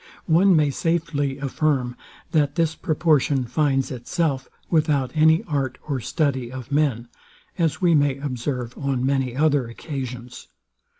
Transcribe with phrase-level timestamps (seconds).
[0.25, 1.95] One may safely affirm,
[2.31, 7.07] that this proportion finds itself, without any art or study of men;
[7.59, 10.47] as we may observe on many other occasions.